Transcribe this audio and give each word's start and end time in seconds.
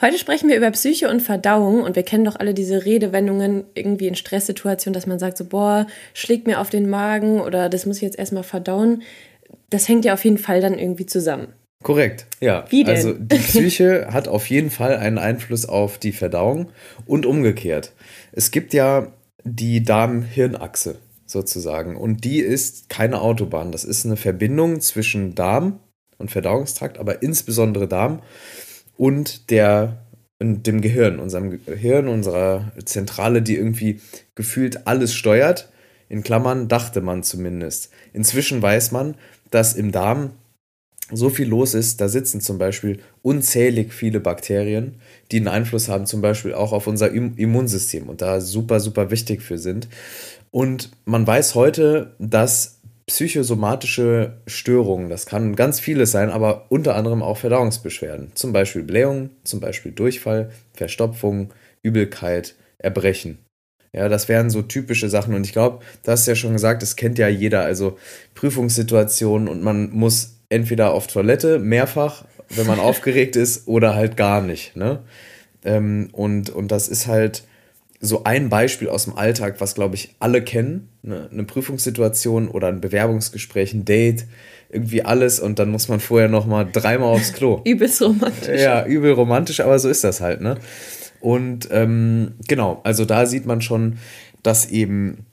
Heute 0.00 0.16
sprechen 0.16 0.48
wir 0.48 0.56
über 0.56 0.70
Psyche 0.70 1.08
und 1.08 1.20
Verdauung 1.20 1.82
und 1.82 1.96
wir 1.96 2.04
kennen 2.04 2.24
doch 2.24 2.36
alle 2.36 2.54
diese 2.54 2.84
Redewendungen 2.84 3.64
irgendwie 3.74 4.06
in 4.06 4.14
Stresssituationen, 4.14 4.94
dass 4.94 5.08
man 5.08 5.18
sagt 5.18 5.36
so, 5.36 5.44
boah, 5.44 5.88
schlägt 6.14 6.46
mir 6.46 6.60
auf 6.60 6.70
den 6.70 6.88
Magen 6.88 7.40
oder 7.40 7.68
das 7.68 7.84
muss 7.84 7.96
ich 7.96 8.02
jetzt 8.02 8.18
erstmal 8.18 8.44
verdauen. 8.44 9.02
Das 9.70 9.88
hängt 9.88 10.04
ja 10.04 10.14
auf 10.14 10.24
jeden 10.24 10.38
Fall 10.38 10.60
dann 10.60 10.78
irgendwie 10.78 11.06
zusammen. 11.06 11.48
Korrekt, 11.82 12.26
ja. 12.40 12.64
Wie 12.70 12.84
denn? 12.84 12.94
Also 12.94 13.12
die 13.12 13.38
Psyche 13.38 14.08
hat 14.12 14.28
auf 14.28 14.48
jeden 14.48 14.70
Fall 14.70 14.96
einen 14.96 15.18
Einfluss 15.18 15.66
auf 15.66 15.98
die 15.98 16.12
Verdauung 16.12 16.70
und 17.04 17.26
umgekehrt. 17.26 17.92
Es 18.30 18.52
gibt 18.52 18.74
ja 18.74 19.12
die 19.42 19.82
Darm-Hirn-Achse 19.82 20.96
sozusagen 21.26 21.96
und 21.96 22.24
die 22.24 22.38
ist 22.38 22.88
keine 22.88 23.20
Autobahn. 23.20 23.72
Das 23.72 23.84
ist 23.84 24.06
eine 24.06 24.16
Verbindung 24.16 24.80
zwischen 24.80 25.34
Darm 25.34 25.80
und 26.18 26.30
Verdauungstrakt, 26.30 26.98
aber 26.98 27.22
insbesondere 27.22 27.88
Darm 27.88 28.22
und 28.98 29.50
der 29.50 30.04
dem 30.40 30.80
Gehirn, 30.80 31.18
unserem 31.18 31.64
Gehirn, 31.64 32.06
unserer 32.06 32.72
Zentrale, 32.84 33.42
die 33.42 33.56
irgendwie 33.56 34.00
gefühlt 34.34 34.86
alles 34.86 35.14
steuert. 35.14 35.70
In 36.08 36.22
Klammern 36.22 36.68
dachte 36.68 37.00
man 37.00 37.22
zumindest. 37.22 37.90
Inzwischen 38.12 38.62
weiß 38.62 38.92
man, 38.92 39.14
dass 39.50 39.74
im 39.74 39.90
Darm 39.90 40.30
so 41.10 41.28
viel 41.28 41.48
los 41.48 41.74
ist. 41.74 42.00
Da 42.00 42.08
sitzen 42.08 42.40
zum 42.40 42.58
Beispiel 42.58 43.00
unzählig 43.22 43.92
viele 43.92 44.20
Bakterien, 44.20 44.96
die 45.32 45.38
einen 45.38 45.48
Einfluss 45.48 45.88
haben, 45.88 46.06
zum 46.06 46.20
Beispiel 46.20 46.54
auch 46.54 46.72
auf 46.72 46.86
unser 46.86 47.10
Immunsystem 47.10 48.08
und 48.08 48.20
da 48.20 48.40
super, 48.40 48.78
super 48.78 49.10
wichtig 49.10 49.42
für 49.42 49.58
sind. 49.58 49.88
Und 50.50 50.90
man 51.04 51.26
weiß 51.26 51.54
heute, 51.54 52.14
dass 52.18 52.80
psychosomatische 53.08 54.34
Störungen. 54.46 55.08
Das 55.08 55.26
kann 55.26 55.56
ganz 55.56 55.80
vieles 55.80 56.12
sein, 56.12 56.30
aber 56.30 56.66
unter 56.68 56.94
anderem 56.94 57.22
auch 57.22 57.38
Verdauungsbeschwerden. 57.38 58.32
Zum 58.34 58.52
Beispiel 58.52 58.82
Blähungen, 58.82 59.30
zum 59.44 59.60
Beispiel 59.60 59.92
Durchfall, 59.92 60.50
Verstopfung, 60.74 61.52
Übelkeit, 61.82 62.54
Erbrechen. 62.78 63.38
Ja, 63.94 64.10
das 64.10 64.28
wären 64.28 64.50
so 64.50 64.60
typische 64.60 65.08
Sachen. 65.08 65.34
Und 65.34 65.46
ich 65.46 65.52
glaube, 65.52 65.82
du 66.04 66.10
hast 66.12 66.26
ja 66.26 66.34
schon 66.34 66.52
gesagt, 66.52 66.82
das 66.82 66.96
kennt 66.96 67.18
ja 67.18 67.28
jeder. 67.28 67.62
Also 67.62 67.98
Prüfungssituationen 68.34 69.48
und 69.48 69.62
man 69.62 69.90
muss 69.90 70.36
entweder 70.50 70.92
auf 70.92 71.06
Toilette 71.06 71.58
mehrfach, 71.58 72.26
wenn 72.50 72.66
man 72.66 72.78
aufgeregt 72.78 73.36
ist, 73.36 73.66
oder 73.66 73.94
halt 73.94 74.18
gar 74.18 74.42
nicht. 74.42 74.76
Ne? 74.76 75.00
Ähm, 75.64 76.10
und, 76.12 76.50
und 76.50 76.70
das 76.70 76.88
ist 76.88 77.06
halt 77.06 77.44
so 78.00 78.24
ein 78.24 78.48
Beispiel 78.48 78.88
aus 78.88 79.04
dem 79.04 79.16
Alltag, 79.16 79.56
was, 79.60 79.74
glaube 79.74 79.96
ich, 79.96 80.14
alle 80.20 80.42
kennen. 80.42 80.88
Ne? 81.02 81.28
Eine 81.32 81.44
Prüfungssituation 81.44 82.48
oder 82.48 82.68
ein 82.68 82.80
Bewerbungsgespräch, 82.80 83.74
ein 83.74 83.84
Date, 83.84 84.26
irgendwie 84.70 85.02
alles 85.02 85.40
und 85.40 85.58
dann 85.58 85.70
muss 85.70 85.88
man 85.88 85.98
vorher 85.98 86.28
noch 86.28 86.46
mal 86.46 86.64
dreimal 86.70 87.14
aufs 87.14 87.32
Klo. 87.32 87.60
Übelst 87.64 88.00
romantisch. 88.02 88.60
Ja, 88.60 88.84
übel 88.84 89.12
romantisch, 89.12 89.60
aber 89.60 89.78
so 89.78 89.88
ist 89.88 90.04
das 90.04 90.20
halt, 90.20 90.40
ne? 90.40 90.58
Und 91.20 91.68
ähm, 91.72 92.34
genau, 92.46 92.80
also 92.84 93.04
da 93.04 93.26
sieht 93.26 93.46
man 93.46 93.60
schon, 93.60 93.98
dass 94.44 94.70
eben 94.70 95.26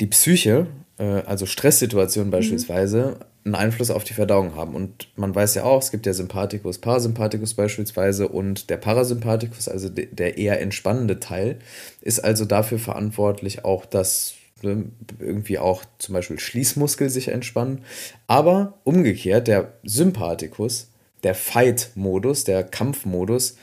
die 0.00 0.06
Psyche, 0.06 0.66
äh, 0.98 1.22
also 1.26 1.46
Stresssituationen 1.46 2.30
beispielsweise, 2.30 3.16
mhm 3.18 3.24
einen 3.48 3.54
Einfluss 3.54 3.90
auf 3.90 4.04
die 4.04 4.14
Verdauung 4.14 4.54
haben. 4.54 4.74
Und 4.74 5.08
man 5.16 5.34
weiß 5.34 5.54
ja 5.54 5.64
auch, 5.64 5.82
es 5.82 5.90
gibt 5.90 6.06
ja 6.06 6.12
Sympathikus, 6.12 6.78
Parasympathikus 6.78 7.54
beispielsweise 7.54 8.28
und 8.28 8.70
der 8.70 8.76
Parasympathikus, 8.76 9.68
also 9.68 9.88
der 9.88 10.38
eher 10.38 10.60
entspannende 10.60 11.20
Teil, 11.20 11.58
ist 12.00 12.20
also 12.20 12.44
dafür 12.44 12.78
verantwortlich, 12.78 13.64
auch 13.64 13.86
dass 13.86 14.34
ne, 14.62 14.84
irgendwie 15.18 15.58
auch 15.58 15.84
zum 15.98 16.14
Beispiel 16.14 16.38
Schließmuskel 16.38 17.10
sich 17.10 17.28
entspannen. 17.28 17.84
Aber 18.26 18.78
umgekehrt, 18.84 19.48
der 19.48 19.72
Sympathikus, 19.82 20.90
der 21.24 21.34
Fight-Modus, 21.34 22.44
der 22.44 22.62
Kampfmodus, 22.62 23.56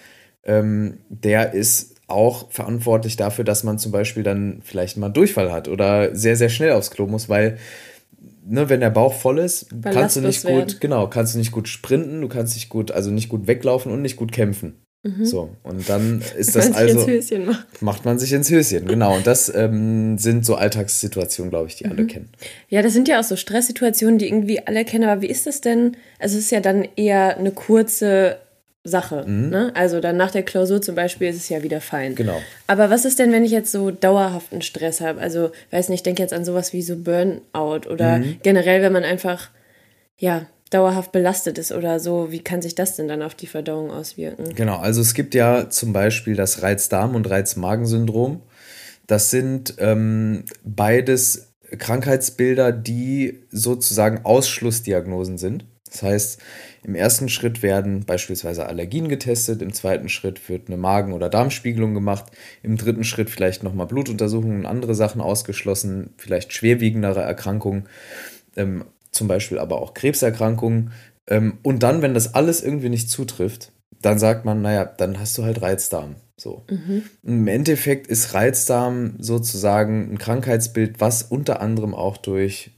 ähm, 0.43 0.97
der 1.09 1.53
ist 1.53 1.95
auch 2.07 2.51
verantwortlich 2.51 3.15
dafür, 3.15 3.45
dass 3.45 3.63
man 3.63 3.79
zum 3.79 3.91
Beispiel 3.91 4.23
dann 4.23 4.61
vielleicht 4.63 4.97
mal 4.97 5.09
Durchfall 5.09 5.51
hat 5.51 5.67
oder 5.67 6.15
sehr, 6.15 6.35
sehr 6.35 6.49
schnell 6.49 6.73
aufs 6.73 6.91
Klo 6.91 7.07
muss, 7.07 7.29
weil 7.29 7.57
ne, 8.45 8.69
wenn 8.69 8.79
der 8.79 8.89
Bauch 8.89 9.13
voll 9.13 9.39
ist, 9.39 9.67
kannst 9.83 10.15
du 10.15 10.21
nicht 10.21 10.43
werden. 10.43 10.67
gut, 10.67 10.81
genau, 10.81 11.07
kannst 11.07 11.33
du 11.33 11.39
nicht 11.39 11.51
gut 11.51 11.67
sprinten, 11.67 12.21
du 12.21 12.27
kannst 12.27 12.55
nicht 12.55 12.69
gut, 12.69 12.91
also 12.91 13.11
nicht 13.11 13.29
gut 13.29 13.47
weglaufen 13.47 13.91
und 13.91 14.01
nicht 14.01 14.15
gut 14.15 14.31
kämpfen. 14.31 14.75
Mhm. 15.05 15.23
So, 15.23 15.49
und 15.61 15.87
dann 15.87 16.23
ist 16.35 16.55
das 16.55 16.71
also. 16.71 16.99
Ins 16.99 17.07
Höschen 17.07 17.45
macht. 17.45 17.81
macht 17.81 18.05
man 18.05 18.17
sich 18.17 18.33
ins 18.33 18.49
Höschen, 18.49 18.87
genau. 18.87 19.15
Und 19.15 19.27
das 19.27 19.53
ähm, 19.53 20.17
sind 20.17 20.45
so 20.45 20.55
Alltagssituationen, 20.55 21.51
glaube 21.51 21.67
ich, 21.67 21.75
die 21.75 21.85
mhm. 21.85 21.91
alle 21.91 22.07
kennen. 22.07 22.29
Ja, 22.69 22.81
das 22.81 22.93
sind 22.93 23.07
ja 23.07 23.19
auch 23.19 23.23
so 23.23 23.35
Stresssituationen, 23.35 24.17
die 24.17 24.27
irgendwie 24.27 24.65
alle 24.65 24.83
kennen. 24.83 25.07
Aber 25.07 25.21
wie 25.21 25.27
ist 25.27 25.45
das 25.45 25.61
denn? 25.61 25.95
Also, 26.17 26.37
es 26.37 26.45
ist 26.45 26.51
ja 26.51 26.59
dann 26.59 26.87
eher 26.95 27.37
eine 27.37 27.51
kurze 27.51 28.37
Sache. 28.85 29.25
Mhm. 29.27 29.49
Ne? 29.49 29.71
Also 29.75 29.99
dann 29.99 30.15
nach 30.15 30.31
der 30.31 30.43
Klausur 30.43 30.81
zum 30.81 30.95
Beispiel 30.95 31.27
ist 31.27 31.37
es 31.37 31.49
ja 31.49 31.63
wieder 31.63 31.81
fein. 31.81 32.15
Genau. 32.15 32.39
Aber 32.67 32.89
was 32.89 33.03
ist 33.03 33.19
denn, 33.19 33.31
wenn 33.31 33.43
ich 33.43 33.51
jetzt 33.51 33.71
so 33.71 33.91
dauerhaften 33.91 34.61
Stress 34.61 35.01
habe? 35.01 35.19
Also, 35.19 35.51
weiß 35.71 35.89
nicht, 35.89 35.99
ich 35.99 36.03
denke 36.03 36.21
jetzt 36.21 36.33
an 36.33 36.45
sowas 36.45 36.71
wie 36.71 36.83
so 36.83 36.95
Burnout 36.95 37.89
oder 37.89 38.19
mhm. 38.19 38.37
generell, 38.43 38.81
wenn 38.81 38.93
man 38.93 39.03
einfach, 39.03 39.49
ja, 40.17 40.45
dauerhaft 40.69 41.11
belastet 41.11 41.57
ist 41.57 41.71
oder 41.71 41.99
so, 41.99 42.31
wie 42.31 42.39
kann 42.39 42.61
sich 42.61 42.75
das 42.75 42.95
denn 42.95 43.07
dann 43.07 43.21
auf 43.21 43.35
die 43.35 43.47
Verdauung 43.47 43.91
auswirken? 43.91 44.53
Genau, 44.55 44.77
also 44.77 45.01
es 45.01 45.13
gibt 45.13 45.33
ja 45.33 45.69
zum 45.69 45.93
Beispiel 45.93 46.35
das 46.35 46.61
Reizdarm- 46.61 47.15
und 47.15 47.29
Reizmagensyndrom. 47.29 48.41
Das 49.07 49.31
sind 49.31 49.75
ähm, 49.79 50.45
beides 50.63 51.53
Krankheitsbilder, 51.77 52.71
die 52.71 53.43
sozusagen 53.51 54.25
Ausschlussdiagnosen 54.25 55.37
sind. 55.37 55.65
Das 55.89 56.03
heißt, 56.03 56.41
im 56.85 56.93
ersten 56.93 57.29
Schritt 57.29 57.63
werden 57.63 58.05
beispielsweise 58.05 58.67
Allergien 58.67 59.09
getestet, 59.09 59.63
im 59.63 59.73
zweiten 59.73 60.07
Schritt 60.07 60.47
wird 60.49 60.67
eine 60.67 60.77
Magen- 60.77 61.13
oder 61.13 61.29
Darmspiegelung 61.29 61.95
gemacht, 61.95 62.25
im 62.61 62.77
dritten 62.77 63.03
Schritt 63.03 63.31
vielleicht 63.31 63.63
nochmal 63.63 63.87
Blutuntersuchungen 63.87 64.59
und 64.59 64.65
andere 64.67 64.93
Sachen 64.93 65.19
ausgeschlossen, 65.19 66.13
vielleicht 66.17 66.53
schwerwiegendere 66.53 67.21
Erkrankungen, 67.21 67.87
ähm, 68.55 68.85
zum 69.09 69.27
Beispiel 69.27 69.57
aber 69.57 69.81
auch 69.81 69.95
Krebserkrankungen. 69.95 70.91
Ähm, 71.27 71.57
und 71.63 71.81
dann, 71.81 72.03
wenn 72.03 72.13
das 72.13 72.35
alles 72.35 72.61
irgendwie 72.61 72.89
nicht 72.89 73.09
zutrifft, 73.09 73.71
dann 74.03 74.19
sagt 74.19 74.45
man, 74.45 74.61
naja, 74.61 74.85
dann 74.85 75.19
hast 75.19 75.35
du 75.39 75.43
halt 75.43 75.63
Reizdarm. 75.63 76.17
So. 76.37 76.65
Mhm. 76.69 77.01
Im 77.23 77.47
Endeffekt 77.47 78.05
ist 78.05 78.35
Reizdarm 78.35 79.15
sozusagen 79.17 80.11
ein 80.11 80.19
Krankheitsbild, 80.19 81.01
was 81.01 81.23
unter 81.23 81.61
anderem 81.61 81.95
auch 81.95 82.17
durch 82.17 82.71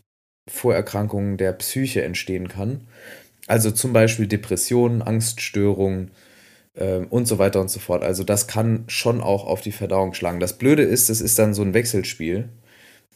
Vorerkrankungen 0.49 1.35
der 1.35 1.51
Psyche 1.51 2.03
entstehen 2.03 2.47
kann. 2.47 2.87
Also 3.47 3.71
zum 3.71 3.93
Beispiel 3.93 4.27
Depressionen, 4.27 5.01
Angststörungen 5.01 6.11
äh, 6.75 6.97
und 6.97 7.27
so 7.27 7.39
weiter 7.39 7.61
und 7.61 7.71
so 7.71 7.79
fort. 7.79 8.03
Also 8.03 8.23
das 8.23 8.47
kann 8.47 8.83
schon 8.87 9.21
auch 9.21 9.45
auf 9.45 9.61
die 9.61 9.71
Verdauung 9.71 10.13
schlagen. 10.13 10.39
Das 10.39 10.57
Blöde 10.57 10.83
ist, 10.83 11.09
es 11.09 11.21
ist 11.21 11.39
dann 11.39 11.53
so 11.53 11.63
ein 11.63 11.73
Wechselspiel, 11.73 12.49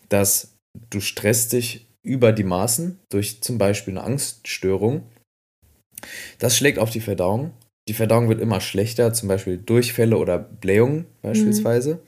dass 0.09 0.53
du 0.89 1.01
stresst 1.01 1.53
dich 1.53 1.87
über 2.01 2.31
die 2.31 2.43
Maßen 2.43 2.97
durch 3.09 3.41
zum 3.41 3.57
Beispiel 3.57 3.97
eine 3.97 4.05
Angststörung. 4.05 5.03
Das 6.39 6.57
schlägt 6.57 6.79
auf 6.79 6.89
die 6.89 7.01
Verdauung. 7.01 7.51
Die 7.87 7.93
Verdauung 7.93 8.29
wird 8.29 8.41
immer 8.41 8.61
schlechter, 8.61 9.13
zum 9.13 9.27
Beispiel 9.27 9.57
Durchfälle 9.57 10.17
oder 10.17 10.39
Blähungen 10.39 11.05
beispielsweise. 11.21 11.95
Mhm. 11.95 11.99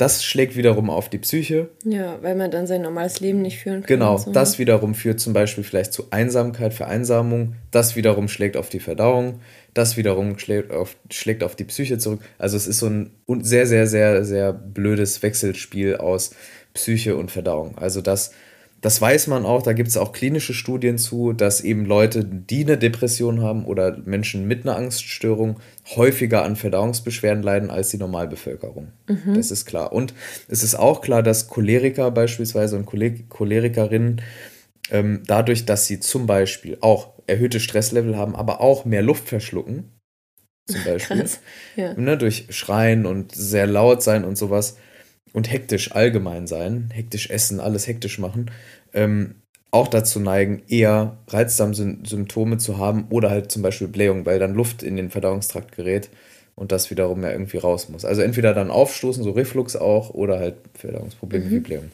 Das 0.00 0.24
schlägt 0.24 0.56
wiederum 0.56 0.88
auf 0.88 1.10
die 1.10 1.18
Psyche. 1.18 1.68
Ja, 1.84 2.22
weil 2.22 2.34
man 2.34 2.50
dann 2.50 2.66
sein 2.66 2.80
normales 2.80 3.20
Leben 3.20 3.42
nicht 3.42 3.58
führen 3.58 3.82
kann. 3.82 3.86
Genau, 3.86 4.16
so. 4.16 4.32
das 4.32 4.58
wiederum 4.58 4.94
führt 4.94 5.20
zum 5.20 5.34
Beispiel 5.34 5.62
vielleicht 5.62 5.92
zu 5.92 6.06
Einsamkeit, 6.10 6.72
Vereinsamung. 6.72 7.56
Das 7.70 7.96
wiederum 7.96 8.26
schlägt 8.26 8.56
auf 8.56 8.70
die 8.70 8.80
Verdauung. 8.80 9.40
Das 9.74 9.98
wiederum 9.98 10.38
schlägt 10.38 10.72
auf, 10.72 10.96
schlägt 11.10 11.44
auf 11.44 11.54
die 11.54 11.64
Psyche 11.64 11.98
zurück. 11.98 12.20
Also 12.38 12.56
es 12.56 12.66
ist 12.66 12.78
so 12.78 12.86
ein 12.86 13.10
sehr, 13.42 13.66
sehr, 13.66 13.86
sehr, 13.86 14.24
sehr 14.24 14.54
blödes 14.54 15.22
Wechselspiel 15.22 15.96
aus 15.96 16.30
Psyche 16.72 17.14
und 17.14 17.30
Verdauung. 17.30 17.76
Also 17.76 18.00
das 18.00 18.32
das 18.80 19.00
weiß 19.00 19.26
man 19.26 19.44
auch, 19.44 19.62
da 19.62 19.74
gibt 19.74 19.88
es 19.90 19.96
auch 19.96 20.12
klinische 20.12 20.54
Studien 20.54 20.96
zu, 20.96 21.32
dass 21.32 21.60
eben 21.60 21.84
Leute, 21.84 22.24
die 22.24 22.64
eine 22.64 22.78
Depression 22.78 23.42
haben 23.42 23.66
oder 23.66 23.98
Menschen 24.04 24.46
mit 24.46 24.64
einer 24.64 24.76
Angststörung 24.76 25.60
häufiger 25.96 26.44
an 26.44 26.56
Verdauungsbeschwerden 26.56 27.42
leiden 27.42 27.70
als 27.70 27.90
die 27.90 27.98
Normalbevölkerung. 27.98 28.92
Mhm. 29.06 29.34
Das 29.34 29.50
ist 29.50 29.66
klar. 29.66 29.92
Und 29.92 30.14
es 30.48 30.62
ist 30.62 30.76
auch 30.76 31.02
klar, 31.02 31.22
dass 31.22 31.48
Choleriker 31.48 32.10
beispielsweise 32.10 32.76
und 32.76 32.86
Cholerikerinnen 32.86 34.22
ähm, 34.90 35.22
dadurch, 35.26 35.66
dass 35.66 35.86
sie 35.86 36.00
zum 36.00 36.26
Beispiel 36.26 36.78
auch 36.80 37.12
erhöhte 37.26 37.60
Stresslevel 37.60 38.16
haben, 38.16 38.34
aber 38.34 38.60
auch 38.60 38.86
mehr 38.86 39.02
Luft 39.02 39.28
verschlucken, 39.28 39.92
zum 40.66 40.82
Beispiel, 40.84 41.26
ja. 41.76 41.94
ne, 41.94 42.16
durch 42.16 42.46
Schreien 42.50 43.04
und 43.04 43.34
sehr 43.34 43.66
laut 43.66 44.02
sein 44.02 44.24
und 44.24 44.36
sowas, 44.36 44.76
und 45.32 45.50
hektisch 45.50 45.92
allgemein 45.92 46.46
sein, 46.46 46.90
hektisch 46.92 47.30
essen, 47.30 47.60
alles 47.60 47.86
hektisch 47.86 48.18
machen, 48.18 48.50
ähm, 48.92 49.36
auch 49.70 49.88
dazu 49.88 50.18
neigen, 50.18 50.62
eher 50.68 51.18
Reizdarmsymptome 51.28 52.58
zu 52.58 52.78
haben 52.78 53.06
oder 53.10 53.30
halt 53.30 53.52
zum 53.52 53.62
Beispiel 53.62 53.88
Blähung, 53.88 54.26
weil 54.26 54.38
dann 54.38 54.54
Luft 54.54 54.82
in 54.82 54.96
den 54.96 55.10
Verdauungstrakt 55.10 55.76
gerät 55.76 56.10
und 56.56 56.72
das 56.72 56.90
wiederum 56.90 57.22
ja 57.22 57.30
irgendwie 57.30 57.58
raus 57.58 57.88
muss. 57.88 58.04
Also 58.04 58.22
entweder 58.22 58.52
dann 58.52 58.70
aufstoßen, 58.70 59.22
so 59.22 59.30
Reflux 59.30 59.76
auch, 59.76 60.10
oder 60.10 60.38
halt 60.38 60.56
Verdauungsprobleme 60.74 61.44
mhm. 61.44 61.50
wie 61.50 61.60
Blähung. 61.60 61.90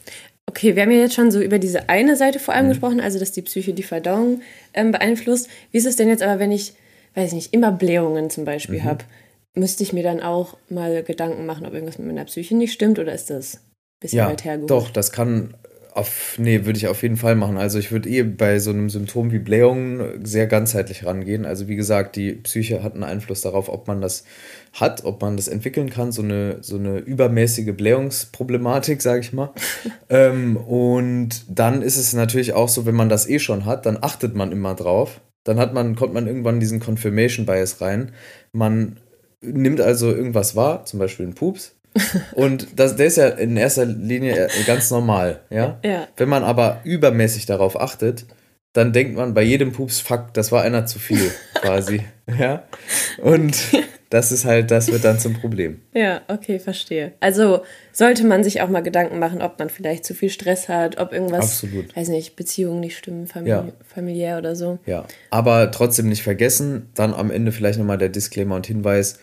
Okay, 0.47 0.75
wir 0.75 0.83
haben 0.83 0.91
ja 0.91 0.99
jetzt 0.99 1.13
schon 1.13 1.29
so 1.29 1.39
über 1.39 1.59
diese 1.59 1.89
eine 1.89 2.15
Seite 2.15 2.39
vor 2.39 2.53
allem 2.53 2.65
mhm. 2.65 2.69
gesprochen, 2.69 2.99
also 2.99 3.19
dass 3.19 3.31
die 3.31 3.41
Psyche 3.43 3.73
die 3.73 3.83
Verdauung 3.83 4.41
ähm, 4.73 4.91
beeinflusst. 4.91 5.49
Wie 5.71 5.77
ist 5.77 5.85
es 5.85 5.97
denn 5.97 6.07
jetzt 6.07 6.23
aber, 6.23 6.39
wenn 6.39 6.51
ich, 6.51 6.73
weiß 7.15 7.29
ich 7.29 7.33
nicht, 7.33 7.53
immer 7.53 7.71
Blähungen 7.71 8.29
zum 8.29 8.43
Beispiel 8.43 8.79
mhm. 8.79 8.85
habe? 8.85 9.05
Müsste 9.57 9.83
ich 9.83 9.91
mir 9.91 10.03
dann 10.03 10.21
auch 10.21 10.57
mal 10.69 11.03
Gedanken 11.03 11.45
machen, 11.45 11.65
ob 11.65 11.73
irgendwas 11.73 11.97
mit 11.97 12.07
meiner 12.07 12.25
Psyche 12.25 12.55
nicht 12.55 12.73
stimmt 12.73 12.99
oder 12.99 13.13
ist 13.13 13.29
das 13.29 13.55
ein 13.55 13.59
bisschen 13.99 14.17
ja, 14.19 14.29
weit 14.29 14.43
hergeholt? 14.43 14.69
Doch, 14.69 14.89
das 14.91 15.11
kann 15.11 15.55
auf, 15.97 16.35
nee, 16.37 16.63
würde 16.65 16.77
ich 16.77 16.87
auf 16.87 17.01
jeden 17.01 17.17
Fall 17.17 17.33
machen. 17.33 17.57
Also 17.57 17.79
ich 17.79 17.91
würde 17.91 18.07
eh 18.07 18.21
bei 18.21 18.59
so 18.59 18.69
einem 18.69 18.87
Symptom 18.87 19.31
wie 19.31 19.39
Blähungen 19.39 20.23
sehr 20.23 20.45
ganzheitlich 20.45 21.07
rangehen. 21.07 21.43
Also 21.43 21.67
wie 21.67 21.75
gesagt, 21.75 22.15
die 22.15 22.33
Psyche 22.33 22.83
hat 22.83 22.93
einen 22.93 23.03
Einfluss 23.03 23.41
darauf, 23.41 23.67
ob 23.67 23.87
man 23.87 23.99
das 23.99 24.23
hat, 24.73 25.05
ob 25.05 25.19
man 25.23 25.37
das 25.37 25.47
entwickeln 25.47 25.89
kann, 25.89 26.11
so 26.11 26.21
eine, 26.21 26.59
so 26.61 26.75
eine 26.75 26.99
übermäßige 26.99 27.75
Blähungsproblematik, 27.75 29.01
sage 29.01 29.21
ich 29.21 29.33
mal. 29.33 29.53
ähm, 30.09 30.57
und 30.57 31.45
dann 31.49 31.81
ist 31.81 31.97
es 31.97 32.13
natürlich 32.13 32.53
auch 32.53 32.69
so, 32.69 32.85
wenn 32.85 32.95
man 32.95 33.09
das 33.09 33.27
eh 33.27 33.39
schon 33.39 33.65
hat, 33.65 33.87
dann 33.87 33.97
achtet 33.99 34.35
man 34.35 34.51
immer 34.51 34.75
drauf. 34.75 35.19
Dann 35.45 35.57
hat 35.57 35.73
man, 35.73 35.95
kommt 35.95 36.13
man 36.13 36.27
irgendwann 36.27 36.59
diesen 36.59 36.79
Confirmation 36.79 37.47
Bias 37.47 37.81
rein. 37.81 38.11
Man 38.51 38.99
nimmt 39.41 39.81
also 39.81 40.11
irgendwas 40.11 40.55
wahr, 40.55 40.85
zum 40.85 40.99
Beispiel 40.99 41.25
einen 41.25 41.35
Pups, 41.35 41.77
und 42.33 42.67
das, 42.75 42.95
der 42.95 43.07
ist 43.07 43.17
ja 43.17 43.27
in 43.27 43.57
erster 43.57 43.85
Linie 43.85 44.49
ganz 44.65 44.91
normal, 44.91 45.41
ja? 45.49 45.79
ja. 45.83 46.07
Wenn 46.17 46.29
man 46.29 46.43
aber 46.43 46.81
übermäßig 46.83 47.45
darauf 47.45 47.79
achtet, 47.79 48.25
dann 48.73 48.93
denkt 48.93 49.15
man 49.15 49.33
bei 49.33 49.41
jedem 49.41 49.71
Pups, 49.71 49.99
fuck, 49.99 50.33
das 50.33 50.51
war 50.51 50.61
einer 50.61 50.85
zu 50.85 50.99
viel, 50.99 51.31
quasi. 51.55 52.01
Ja. 52.27 52.63
Und 53.21 53.57
das 54.09 54.31
ist 54.31 54.45
halt, 54.45 54.71
das 54.71 54.91
wird 54.91 55.03
dann 55.03 55.19
zum 55.19 55.33
Problem. 55.33 55.81
Ja, 55.93 56.21
okay, 56.27 56.59
verstehe. 56.59 57.13
Also 57.19 57.63
sollte 57.91 58.23
man 58.23 58.43
sich 58.43 58.61
auch 58.61 58.69
mal 58.69 58.83
Gedanken 58.83 59.17
machen, 59.17 59.41
ob 59.41 59.57
man 59.57 59.69
vielleicht 59.69 60.05
zu 60.05 60.13
viel 60.13 60.29
Stress 60.29 60.69
hat, 60.69 60.99
ob 60.99 61.11
irgendwas, 61.11 61.63
Absolut. 61.63 61.95
weiß 61.95 62.09
nicht, 62.09 62.35
Beziehungen 62.35 62.81
nicht 62.81 62.95
stimmen, 62.95 63.25
famili 63.25 63.49
ja. 63.49 63.67
familiär 63.83 64.37
oder 64.37 64.55
so. 64.55 64.77
Ja, 64.85 65.05
aber 65.31 65.71
trotzdem 65.71 66.07
nicht 66.07 66.21
vergessen, 66.21 66.89
dann 66.93 67.15
am 67.15 67.31
Ende 67.31 67.51
vielleicht 67.51 67.79
nochmal 67.79 67.97
der 67.97 68.09
Disclaimer 68.09 68.55
und 68.55 68.67
Hinweis, 68.67 69.19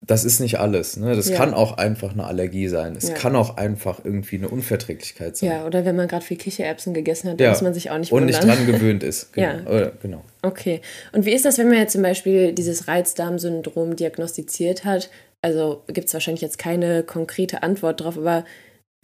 das 0.00 0.24
ist 0.24 0.40
nicht 0.40 0.58
alles. 0.58 0.96
Ne? 0.96 1.16
Das 1.16 1.28
ja. 1.28 1.36
kann 1.36 1.54
auch 1.54 1.76
einfach 1.76 2.12
eine 2.12 2.24
Allergie 2.24 2.68
sein. 2.68 2.94
Es 2.96 3.08
ja. 3.08 3.14
kann 3.14 3.34
auch 3.34 3.56
einfach 3.56 4.04
irgendwie 4.04 4.36
eine 4.36 4.48
Unverträglichkeit 4.48 5.36
sein. 5.36 5.50
Ja, 5.50 5.66
oder 5.66 5.84
wenn 5.84 5.96
man 5.96 6.06
gerade 6.06 6.24
viel 6.24 6.36
Kichererbsen 6.36 6.94
gegessen 6.94 7.30
hat, 7.30 7.40
ja. 7.40 7.50
muss 7.50 7.62
man 7.62 7.74
sich 7.74 7.90
auch 7.90 7.98
nicht 7.98 8.12
Und 8.12 8.22
wundern. 8.22 8.46
nicht 8.46 8.58
dran 8.58 8.66
gewöhnt 8.66 9.02
ist. 9.02 9.32
Genau. 9.38 9.48
ja. 9.48 9.66
Oder, 9.66 9.92
genau. 10.02 10.24
Okay. 10.42 10.80
Und 11.12 11.26
wie 11.26 11.32
ist 11.32 11.44
das, 11.44 11.58
wenn 11.58 11.68
man 11.68 11.78
jetzt 11.78 11.92
zum 11.92 12.02
Beispiel 12.02 12.52
dieses 12.52 12.88
Reizdarmsyndrom 12.88 13.96
diagnostiziert 13.96 14.84
hat? 14.84 15.10
Also 15.42 15.82
gibt 15.88 16.08
es 16.08 16.14
wahrscheinlich 16.14 16.42
jetzt 16.42 16.58
keine 16.58 17.02
konkrete 17.02 17.62
Antwort 17.62 18.00
drauf, 18.00 18.16
aber 18.16 18.44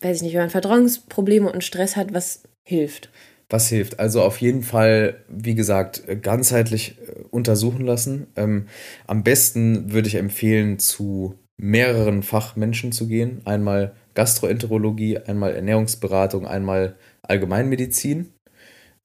weiß 0.00 0.16
ich 0.16 0.22
nicht, 0.22 0.34
wenn 0.34 0.42
man 0.42 0.50
Verdauungsprobleme 0.50 1.50
und 1.50 1.62
Stress 1.62 1.96
hat, 1.96 2.14
was 2.14 2.42
hilft? 2.64 3.10
Was 3.54 3.68
hilft? 3.68 4.00
Also 4.00 4.20
auf 4.20 4.40
jeden 4.40 4.64
Fall, 4.64 5.22
wie 5.28 5.54
gesagt, 5.54 6.02
ganzheitlich 6.22 6.98
äh, 6.98 7.22
untersuchen 7.30 7.86
lassen. 7.86 8.26
Ähm, 8.34 8.66
am 9.06 9.22
besten 9.22 9.92
würde 9.92 10.08
ich 10.08 10.16
empfehlen, 10.16 10.80
zu 10.80 11.38
mehreren 11.56 12.24
Fachmenschen 12.24 12.90
zu 12.90 13.06
gehen. 13.06 13.42
Einmal 13.44 13.94
Gastroenterologie, 14.14 15.18
einmal 15.18 15.54
Ernährungsberatung, 15.54 16.48
einmal 16.48 16.96
Allgemeinmedizin. 17.22 18.32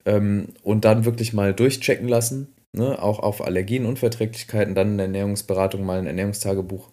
Ähm, 0.04 0.48
und 0.64 0.84
dann 0.84 1.04
wirklich 1.04 1.32
mal 1.32 1.54
durchchecken 1.54 2.08
lassen. 2.08 2.48
Ne? 2.72 3.00
Auch 3.00 3.20
auf 3.20 3.44
Allergien, 3.44 3.86
Unverträglichkeiten, 3.86 4.74
dann 4.74 4.90
in 4.90 4.96
der 4.96 5.06
Ernährungsberatung 5.06 5.84
mal 5.84 6.00
ein 6.00 6.08
Ernährungstagebuch 6.08 6.90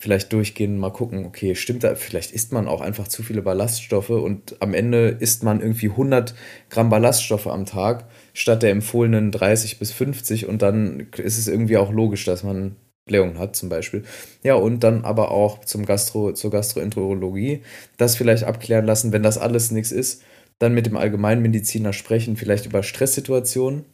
vielleicht 0.00 0.32
durchgehen, 0.32 0.78
mal 0.78 0.92
gucken, 0.92 1.26
okay, 1.26 1.56
stimmt 1.56 1.82
da, 1.82 1.96
vielleicht 1.96 2.30
isst 2.30 2.52
man 2.52 2.68
auch 2.68 2.80
einfach 2.80 3.08
zu 3.08 3.22
viele 3.24 3.42
Ballaststoffe 3.42 4.10
und 4.10 4.56
am 4.60 4.72
Ende 4.72 5.08
isst 5.08 5.42
man 5.42 5.60
irgendwie 5.60 5.90
100 5.90 6.34
Gramm 6.70 6.88
Ballaststoffe 6.88 7.48
am 7.48 7.66
Tag 7.66 8.04
statt 8.32 8.62
der 8.62 8.70
empfohlenen 8.70 9.32
30 9.32 9.78
bis 9.80 9.90
50 9.92 10.46
und 10.46 10.62
dann 10.62 11.08
ist 11.16 11.38
es 11.38 11.48
irgendwie 11.48 11.78
auch 11.78 11.92
logisch, 11.92 12.24
dass 12.24 12.44
man 12.44 12.76
Blähungen 13.06 13.38
hat 13.38 13.56
zum 13.56 13.68
Beispiel. 13.68 14.04
Ja, 14.44 14.54
und 14.54 14.84
dann 14.84 15.04
aber 15.04 15.32
auch 15.32 15.64
zum 15.64 15.84
Gastro, 15.84 16.32
zur 16.32 16.52
Gastroenterologie 16.52 17.62
das 17.96 18.14
vielleicht 18.14 18.44
abklären 18.44 18.86
lassen, 18.86 19.12
wenn 19.12 19.24
das 19.24 19.38
alles 19.38 19.72
nichts 19.72 19.90
ist, 19.90 20.22
dann 20.60 20.74
mit 20.74 20.86
dem 20.86 20.96
Allgemeinmediziner 20.96 21.92
sprechen, 21.92 22.36
vielleicht 22.36 22.66
über 22.66 22.84
Stresssituationen, 22.84 23.84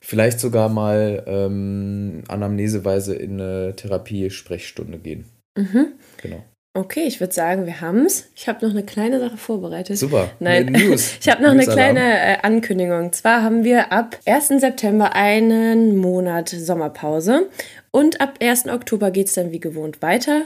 vielleicht 0.00 0.38
sogar 0.38 0.68
mal 0.68 1.24
ähm, 1.26 2.22
anamneseweise 2.28 3.14
in 3.16 3.40
eine 3.40 3.74
Therapie-Sprechstunde 3.74 4.98
gehen. 4.98 5.24
Mhm. 5.60 5.86
Genau. 6.22 6.44
Okay, 6.72 7.02
ich 7.04 7.18
würde 7.18 7.34
sagen, 7.34 7.66
wir 7.66 7.80
haben 7.80 8.06
es. 8.06 8.30
Ich 8.36 8.46
habe 8.46 8.64
noch 8.64 8.72
eine 8.72 8.84
kleine 8.84 9.18
Sache 9.18 9.36
vorbereitet. 9.36 9.98
Super. 9.98 10.30
Nein, 10.38 10.66
News. 10.66 11.16
ich 11.20 11.28
habe 11.28 11.42
noch 11.42 11.52
News 11.52 11.66
eine 11.66 11.74
kleine 11.74 12.00
äh, 12.00 12.36
Ankündigung. 12.42 12.98
Und 12.98 13.14
zwar 13.16 13.42
haben 13.42 13.64
wir 13.64 13.90
ab 13.90 14.16
1. 14.24 14.48
September 14.60 15.14
einen 15.16 15.96
Monat 15.96 16.48
Sommerpause. 16.48 17.48
Und 17.90 18.20
ab 18.20 18.34
1. 18.40 18.68
Oktober 18.68 19.10
geht 19.10 19.26
es 19.26 19.34
dann 19.34 19.50
wie 19.50 19.58
gewohnt 19.58 20.00
weiter. 20.00 20.44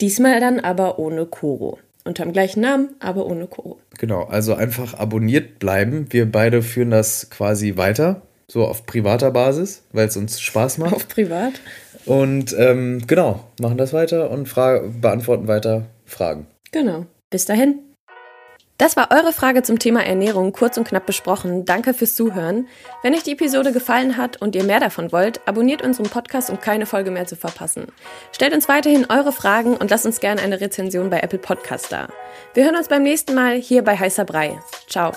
Diesmal 0.00 0.40
dann 0.40 0.58
aber 0.58 0.98
ohne 0.98 1.24
Koro. 1.24 1.78
Unter 2.04 2.24
dem 2.24 2.32
gleichen 2.32 2.60
Namen, 2.60 2.90
aber 2.98 3.24
ohne 3.26 3.46
Koro. 3.46 3.78
Genau, 3.96 4.24
also 4.24 4.54
einfach 4.54 4.94
abonniert 4.94 5.60
bleiben. 5.60 6.06
Wir 6.10 6.30
beide 6.30 6.62
führen 6.62 6.90
das 6.90 7.30
quasi 7.30 7.76
weiter. 7.76 8.22
So 8.54 8.64
auf 8.64 8.86
privater 8.86 9.32
Basis, 9.32 9.82
weil 9.90 10.06
es 10.06 10.16
uns 10.16 10.40
Spaß 10.40 10.78
macht. 10.78 10.94
Auf 10.94 11.08
privat. 11.08 11.54
Und 12.06 12.54
ähm, 12.56 13.02
genau, 13.04 13.40
machen 13.60 13.78
das 13.78 13.92
weiter 13.92 14.30
und 14.30 14.48
beantworten 15.00 15.48
weiter 15.48 15.86
Fragen. 16.04 16.46
Genau. 16.70 17.06
Bis 17.30 17.46
dahin. 17.46 17.80
Das 18.78 18.96
war 18.96 19.08
eure 19.10 19.32
Frage 19.32 19.64
zum 19.64 19.80
Thema 19.80 20.06
Ernährung 20.06 20.52
kurz 20.52 20.78
und 20.78 20.86
knapp 20.86 21.04
besprochen. 21.04 21.64
Danke 21.64 21.94
fürs 21.94 22.14
Zuhören. 22.14 22.68
Wenn 23.02 23.12
euch 23.14 23.24
die 23.24 23.32
Episode 23.32 23.72
gefallen 23.72 24.16
hat 24.16 24.40
und 24.40 24.54
ihr 24.54 24.62
mehr 24.62 24.78
davon 24.78 25.10
wollt, 25.10 25.40
abonniert 25.48 25.82
unseren 25.82 26.08
Podcast, 26.08 26.48
um 26.48 26.60
keine 26.60 26.86
Folge 26.86 27.10
mehr 27.10 27.26
zu 27.26 27.34
verpassen. 27.34 27.88
Stellt 28.30 28.54
uns 28.54 28.68
weiterhin 28.68 29.06
eure 29.08 29.32
Fragen 29.32 29.76
und 29.76 29.90
lasst 29.90 30.06
uns 30.06 30.20
gerne 30.20 30.40
eine 30.40 30.60
Rezension 30.60 31.10
bei 31.10 31.18
Apple 31.18 31.40
Podcast 31.40 31.90
da. 31.90 32.06
Wir 32.54 32.66
hören 32.66 32.76
uns 32.76 32.86
beim 32.86 33.02
nächsten 33.02 33.34
Mal 33.34 33.56
hier 33.56 33.82
bei 33.82 33.98
Heißer 33.98 34.24
Brei. 34.24 34.60
Ciao. 34.88 35.10